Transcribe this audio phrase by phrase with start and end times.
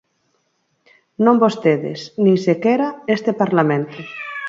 [1.25, 3.99] Non vostedes, nin sequera este Parlamento.